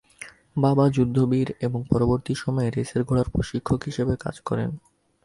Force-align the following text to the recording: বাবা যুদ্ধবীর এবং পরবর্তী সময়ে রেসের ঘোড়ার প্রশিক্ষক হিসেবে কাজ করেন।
বাবা 0.57 0.85
যুদ্ধবীর 0.89 1.49
এবং 1.61 1.79
পরবর্তী 1.89 2.33
সময়ে 2.35 2.69
রেসের 2.69 3.01
ঘোড়ার 3.03 3.27
প্রশিক্ষক 3.29 3.79
হিসেবে 3.83 4.13
কাজ 4.15 4.35
করেন। 4.39 4.69